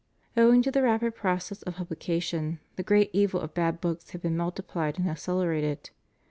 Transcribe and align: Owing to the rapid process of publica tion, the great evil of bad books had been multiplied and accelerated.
Owing 0.35 0.63
to 0.63 0.71
the 0.71 0.81
rapid 0.81 1.13
process 1.13 1.61
of 1.61 1.75
publica 1.75 2.19
tion, 2.19 2.59
the 2.75 2.81
great 2.81 3.11
evil 3.13 3.39
of 3.39 3.53
bad 3.53 3.79
books 3.79 4.09
had 4.09 4.21
been 4.23 4.35
multiplied 4.35 4.97
and 4.97 5.07
accelerated. 5.07 5.91